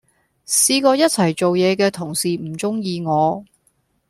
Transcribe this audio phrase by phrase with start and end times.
[0.47, 3.45] 試過一齊做野既同事唔鐘意我